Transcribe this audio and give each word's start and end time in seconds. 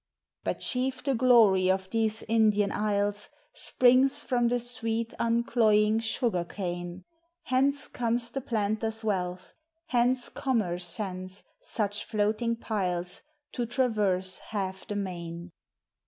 But 0.43 0.61
chief 0.61 1.03
the 1.03 1.13
glory 1.13 1.69
of 1.69 1.91
these 1.91 2.23
Indian 2.23 2.71
isles 2.71 3.29
Springs 3.53 4.23
from 4.23 4.47
the 4.47 4.59
sweet, 4.59 5.13
uncloying 5.19 5.99
sugar 5.99 6.43
cane; 6.43 7.03
Hence 7.43 7.87
comes 7.87 8.31
the 8.31 8.41
planter's 8.41 9.03
wealth, 9.03 9.53
hence 9.89 10.27
commerce 10.27 10.87
sends 10.87 11.43
Such 11.61 12.03
floating 12.03 12.55
piles, 12.55 13.21
to 13.51 13.67
traverse 13.67 14.39
half 14.39 14.87
the 14.87 14.95
main. 14.95 15.51